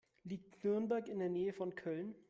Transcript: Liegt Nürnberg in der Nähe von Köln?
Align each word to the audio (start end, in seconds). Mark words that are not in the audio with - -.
Liegt 0.23 0.63
Nürnberg 0.63 1.07
in 1.07 1.19
der 1.19 1.29
Nähe 1.29 1.53
von 1.53 1.75
Köln? 1.75 2.15